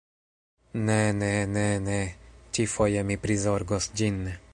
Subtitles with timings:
[0.87, 1.99] Ne, ne, ne, ne.
[2.57, 4.19] Ĉi-foje mi prizorgos ĝin.